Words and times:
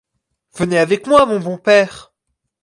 Venez 0.55 0.79
avec 0.79 1.05
moi, 1.05 1.27
mon 1.27 1.39
bon 1.39 1.59
père! 1.59 2.11